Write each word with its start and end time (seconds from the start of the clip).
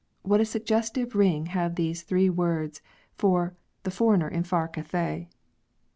—What 0.31 0.41
a 0.41 0.45
suggestive 0.45 1.13
ring 1.13 1.45
have 1.45 1.75
those 1.75 2.01
three 2.01 2.27
words 2.27 2.81
for," 3.19 3.53
the 3.83 3.91
foreigner 3.91 4.27
in 4.27 4.41
far 4.43 4.67
Cathay."'' 4.67 5.29